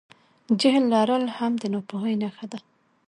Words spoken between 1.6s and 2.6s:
د ناپوهۍ نښه ده.